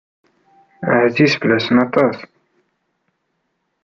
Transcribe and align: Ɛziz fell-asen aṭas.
Ɛziz 1.05 1.33
fell-asen 1.39 1.77
aṭas. 1.85 2.17